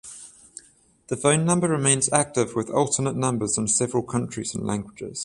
The 1.09 1.15
phone 1.15 1.45
number 1.45 1.67
remains 1.67 2.11
active 2.11 2.55
with 2.55 2.71
alternate 2.71 3.15
numbers 3.15 3.55
in 3.59 3.67
several 3.67 4.01
countries 4.01 4.55
and 4.55 4.65
languages. 4.65 5.19